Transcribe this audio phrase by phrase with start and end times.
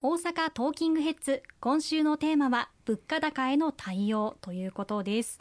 [0.00, 1.42] 大阪トーキングヘッズ。
[1.58, 5.40] 今週のテーマは物価高への対応ということです。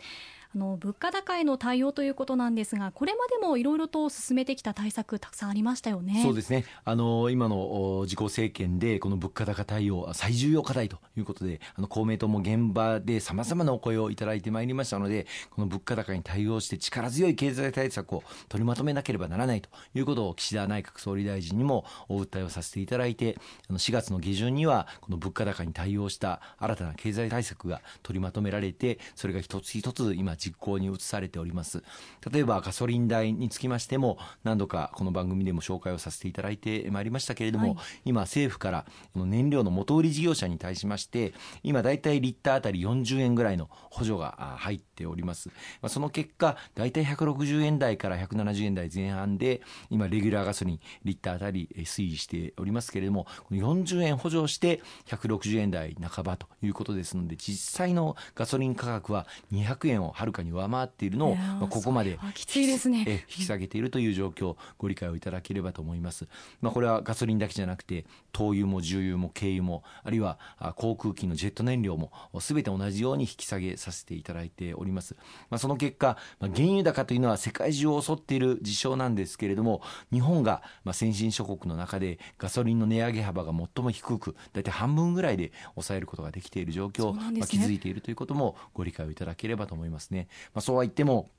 [0.57, 6.21] の物価高への対応ということなんですがこれまでもいろいろと進めてきた対策たくさんありましたよね。
[6.23, 6.65] そうですね。
[6.83, 23.37] あの今の自公政権でこの物価高対応最重要課題ということであの公明党も現場でさまざまなお声をいただいてまいりましたのでこの物価高に対応して力強い経済対策を取りまとめなければならないということを岸田内閣総理大臣にもお訴えをさせていただいて
[23.69, 31.83] あの4月の下旬にはこの物価高に対応した新たな経済対策が取りまとめられてそれが一つ一つ今行に移されております。
[32.31, 41.33] 例えばガソリン代につきましても何度かこの番組でも紹介をさせていただいてまいりましたけれども、はい、今政府から燃料の元売り事業者に対しまして
[41.63, 45.49] 今大体リッターあたり40円ぐらいの補助が入っております。
[45.87, 63.03] その結果大体160円台から170円台前半で今レギュラーガソリンリッターあたり推移しておりますけれども40円補助して160円台半ばということですので実際のガソリン価格は200円をはるかに上回っているのを、まあ、ここまできついですね。
[63.07, 66.27] え引き下げているという状況ご理解をいただければと思います、
[66.61, 70.37] まあ、これはガソリンだけじゃなくて灯油も重油も軽油もあるいは
[70.75, 75.15] 航空機のジェット燃料もすべて同じように引き下げさせていただいております、
[75.49, 79.81] まあ、その結果、まあ、原油高というのは世界中を襲っている事象なんですけれども
[80.11, 90.16] 日本がまあ先進諸国の中でガソリンの値上げ幅が最も低く大体半分ぐらいで抑えることができている状況、ね、まあ、気づいているということもご理解をいただければと思いますね。
[90.17, 90.27] ね。
[90.53, 91.29] まあ、そうは言っても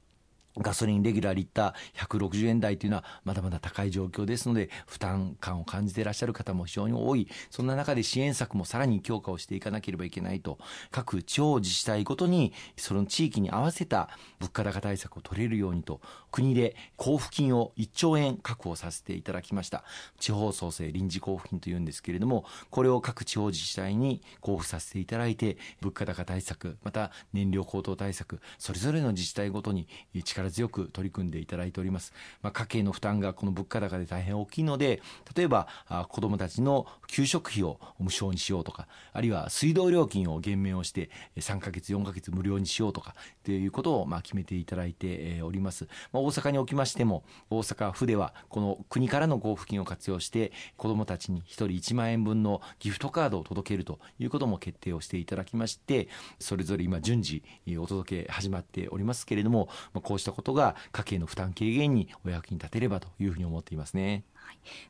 [0.57, 7.29] ガソリンレギュラーリッター160円台というのはまだまだ高い状況ですので負担感を感じていらっしゃる方も非常に多い。
[7.51, 10.59] そんな中で支援策もさらに強化をしていかなければいけないと。
[10.91, 14.09] 各地方自治体ごとにその地域に合わせた
[14.41, 19.85] 物価高対策を取れるようにと国で交付金を1兆円確保させていただきました。
[20.19, 29.89] 地方創生臨時交付金というんですけれどもこれを各地方自治体に交付させていただいて物価高対策また燃料高騰対策それぞれの自治体ごとに
[30.25, 32.13] 力強く取り組んでいただいております、
[32.43, 35.03] まあ、家計の負担がこの物価高で大変大きいので
[35.35, 35.69] 例えば
[36.09, 43.15] 子どもたちの給食費を無償にしようとかあるいは水道料金を減免をして3ヶ月4ヶ月無料にしようとか
[43.45, 56.09] ということをまあ決めていただいております、まあ、大阪におきましても大阪府ではこの国からの交付金を活用して子どもたちに1人1万円分のギフトカードを届けるということも決定をしていただきまして
[56.39, 57.43] それぞれ今順次
[57.79, 64.25] お届け始まっておりますけれども、まあ、こうしたしたことが家計の負担軽減にお役に立てればというふうに思っていますね。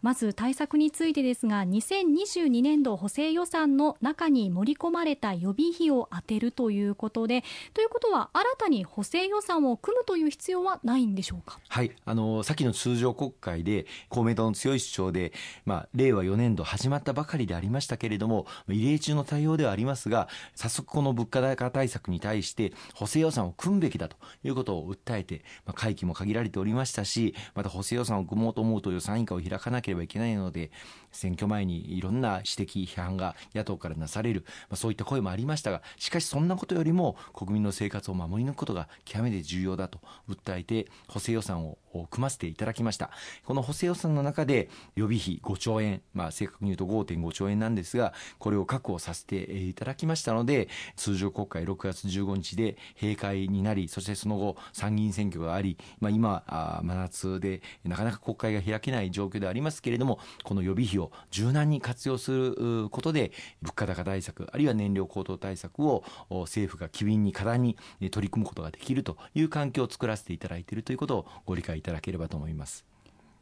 [0.02, 11.58] まず対策についてですが2022年度補正予算の中に盛り込まれた予備費を充てるということでということは新たに補正予算を組むという必要はないんでしょうか？
[11.68, 11.92] はい。
[12.04, 15.32] あの先の通常国会で公明党の強い主張で、
[15.64, 30.70] まあ、令和4年度始まったばかりでありましたけれども異例中の対応ではありますが早速この物価高対策に対して補正予算を組むべきだということを訴えて、まあ、会期も限られておりましたしまた補正予算を組もうと思うと予算委員会を開かなければいけないので
[31.12, 43.10] 選挙前にいろんな指摘批判が野党からなされる、まあ、そういった声もありましたがしかしそんなことよりも国民の生活を守り抜くことが極めて重要だと訴えて補正予算を組ませていただきました。
[43.44, 49.36] この補正予算の中で予備費5兆円、まあ、正確に言うと5.5兆円なんですがこれを確保させて
[49.68, 63.32] いただきましたので通常国会6月15日で閉会になりそしてその後参議院選挙があり、まあ、今真夏でなかなか国会が開けない状況でありますけれどもこの予備費を柔軟に活用することで
[63.62, 67.76] 物価高対策あるいは燃料高騰対策を政府が機敏に果断に
[68.10, 72.84] 取り組むことができるという環境を作らせていただいているということをご理解いたただければと思います。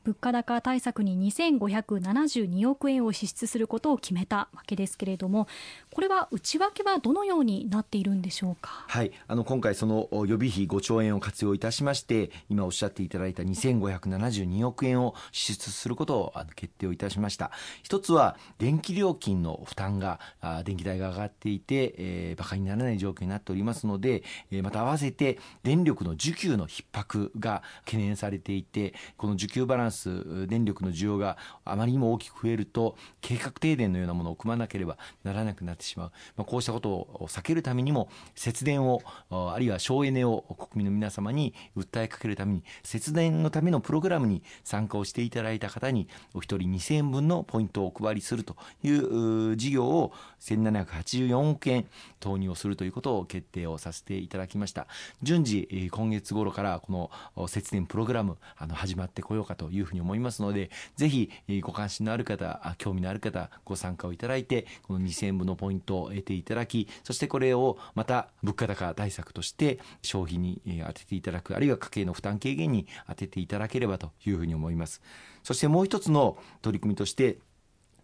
[0.07, 5.49] 物価高対策に2572億円を支出することを決めたわけですけれども
[5.93, 17.51] これは内訳はどのようになっているんでしょうか、はい、あの今回その予備費5兆円を活用いたしまして今おっしゃっていただいた2572億円を支出することを決定をいたしました。
[17.83, 20.21] 一つは電気料金の負担が
[20.65, 51.87] 電気代が上がっていて、えー、馬鹿にならない状況になっておりますので、えー、また合わせて電力の需給の逼迫が懸念されていてこの需給バランスス電力の需要があまりにも大きく増えると計画停電のようなものを組まなければならなくなってしまう、まあ、こうしたことを避けるためにも節電をあるいは省エネを国民の皆様に訴えかけるために節電のためのプログラムに参加をしていただいた方にお一人2000円分のポイントをお配りするという事業を1784億円
[52.21, 54.87] 投入をするということを決定をさせていただきました。
[55.23, 61.31] 順次今月頃からこの節電プログラムあの始まってこようかというふうに思いますので、ぜひ
[61.63, 75.01] ご関心のある方、興味のある方、ご参加をいただいて、この2000円分のポイントを得ていただき、そしてこれをまた物価高対策として消費に当てていただく、あるいは家計の負担軽減に当てていただければというふうに思います。
[75.43, 77.39] そしてもう一つの取り組みとして、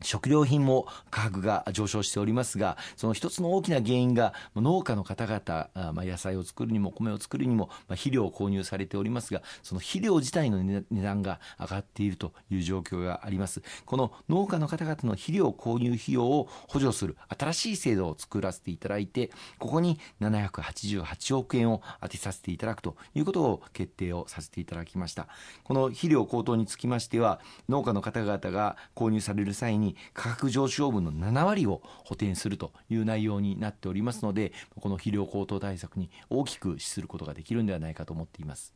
[0.03, 13.63] 食料品も価格が上昇しておりますが、その一つの大きな原因が農家の方々、まあ、野菜を作るにも米を作るにも、まあ、肥料を購入されておりますが、その肥料自体の値段が上がっているという状況があります。
[13.85, 25.29] この農家の方々の肥料購入費用を補助する新しい制度を作らせていただいて、ここに788億円を充てさせていただくということを決定をさせていただきました。
[25.65, 38.75] この肥料高騰につきましては、農家の方々が購入される際に価格上昇分の7割を補填するという内容になっておりますのでこの肥料高騰対策に大きく資することができるんではないかと思っています。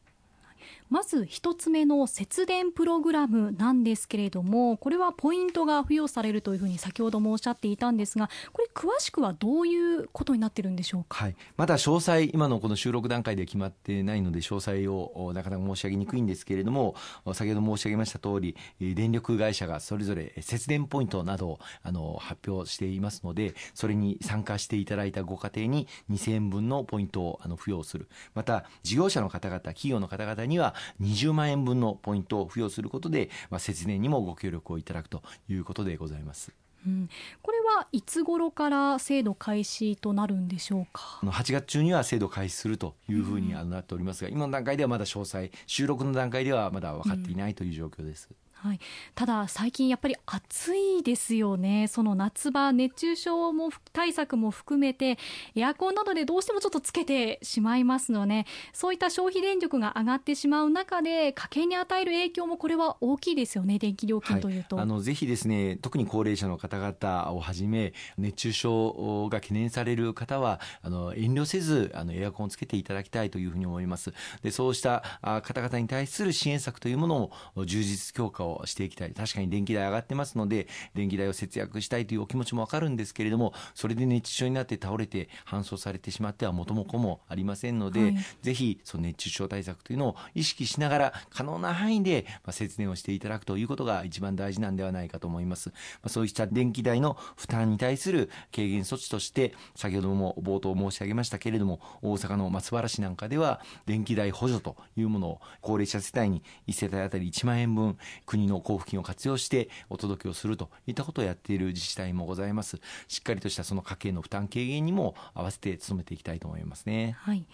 [0.91, 16.95] まず1つ目の節電プログラムなんですけれどもこれはポイントが付与されるというふうに先ほどもおっしゃっていたんですがこれ詳しくはどういうことになってるんでしょうか、はい、まだ詳細今のこの収録段階で決まってないので詳細をなかなか申し上げにくいんですけれども
[17.35, 28.09] 先ほど申し上げました通り電力会社がそれぞれ節電ポイントなどをあの発表していますのでそれに参加していただいたご家庭に2000円分のポイントをあの付与する。
[28.35, 36.53] また事業者の方々企業の方々には20万円分のポイントを付与することで、まあ、節電にもご協力をいただくということでございます。
[36.87, 37.09] うん、
[37.43, 48.29] これはいつ頃から制度開始となるんでしょうか？8月中には制度開始するというふうになっておりますが、うん、今の段階ではまだ詳細収録の段階ではまだ分かっていないという状況です。
[48.31, 48.81] うんはい、
[49.15, 51.89] ただ最近やっぱり暑いですよね。
[51.89, 55.19] その夏場熱中症も対策も含めて
[55.55, 63.79] エアコンなどでどうしてもちょっとつけてしまいますのでそういった消費電力が上がってしまう中で家計に与える影響もこれは大きいですよね。
[63.79, 74.15] 電気料金というと、はい、あのぜひですね特に高齢者の方々をはじめ熱中症が懸念される方はあの遠慮せずあのエアコンをつけていただきたいというふうに思います。
[74.43, 95.73] でそうした方々に対する支援策というものを充実強化をしていきたい確かに電気代上がってますので電気代を節約したいというお気持ちもわかるんですけれどもそれで熱中症になって倒れて搬送されてしまっては元も子もありませんので、はい、ぜひその熱中症対策というのを意識しながら可能な範囲で節電をしていただくということが一番大事なんではないかと思います。
[96.03, 112.79] まそうした電気代の負担に対する軽減措置として先ほども冒頭申し上げましたけれども大阪の松原市なんかでは電気代補助というものを高齢者世帯に1世帯当たり1万円分国国の交付金を活用してお届けをするといったことをやっている自治体もございます。
[113.09, 117.17] しっかりとしたその家計の負担軽減にも合わせて努めていきたいと思いますね。
[117.19, 117.47] はい。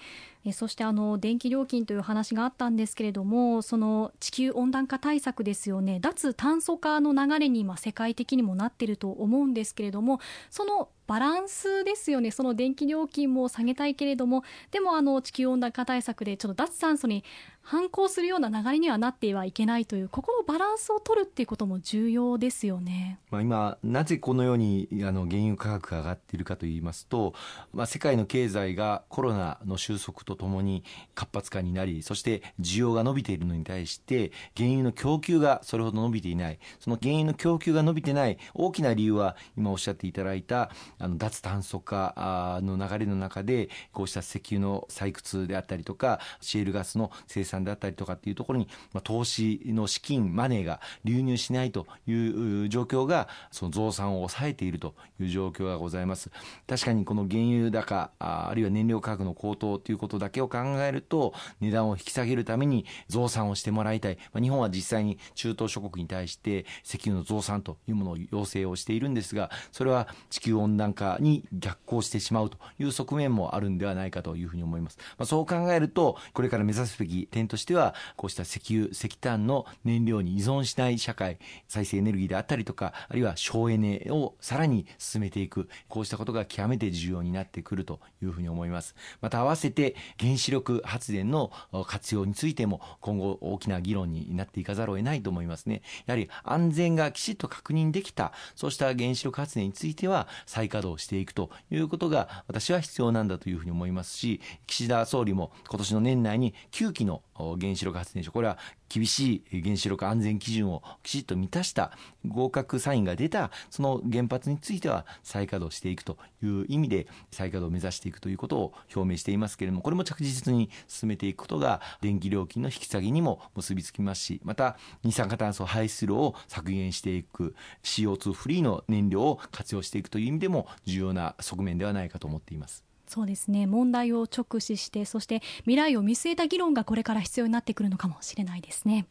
[0.45, 10.21] えそしてあの電気料金という話があったんですけれどもその地球温暖化対策ですよね脱炭素化の流れに今世界的にもなっていると思うんですけれども
[10.51, 17.23] そのバランスですよねその電気料金も下げたいけれどもでもあの地球温暖化対策でちょっと脱炭素に
[17.63, 23.19] 反抗するような流れにはなってはいけないというここのバランスを取るっていうことも重要ですよね。
[23.31, 27.35] まあ今なぜこのようにあの原油価格が上がっているかといいますと、
[27.73, 56.31] まあ世界の経済がコロナの収束とともに活発化になり、そして需要が伸びているのに対して原油の供給がそれほど伸びていない、その原油の供給が伸びてない大きな理由は今おっしゃっていただいたあの脱炭素化の流れの中でこうした石油の採掘であったりとかシェールガスの生産であったりとかっていうところに、まあ、投資の資金マネーが流入しないという状況がその増産を抑えているという状況がございます。
[56.67, 88.95] 確かにこの原油高あるいは燃料価格の高騰ということだけを考えると値段を引き下げるために増産をしてもらいたい、まあ、日本は実際に中東諸国に対して石油の増産というものを要請をしているんですがそれは地球温暖化に逆行してしまうという側面もあるんではないかというふうに思います、まあ、そう考えるとこれから目指すべき点としてはこうした石油石炭の燃料に依存しない社会再生エネルギーであったりとかあるいは省エネをさらに進めていくこうしたことが極めて重要になってくるというふうに思います。
[89.21, 91.51] また合わせて原子力発電の
[91.87, 95.83] 活用についても今後大きな議論になっていかざるを得ないと思いますね。
[96.07, 108.59] やはり安全がきちっと確認できたそうした原子力発電については再稼働していくということが私は必要なんだというふうに思いますし岸田総理も今年の年内に9期の原子力発電所これは
[108.89, 111.93] 厳しい原子力安全基準をきちっと満たした
[112.27, 132.92] 合格サインが出たその原発については再稼働していくという意味で再稼働を目指していくということを表明していますけれどもこれも着実に進めていくことが電気料金の引き下げにも結びつきますしまた二酸化炭素排出量を削減していく CO2 フリーの燃料を活用していくという意味でも重要な側面ではないかと思っています。
[133.13, 133.67] そうですね。
[133.67, 139.07] 問題を直視してそして未来を見据えた議論がこれから必要になってくるのかもしれないですね。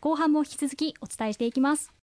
[0.00, 1.97] 後半も引き続きお伝えしていきます。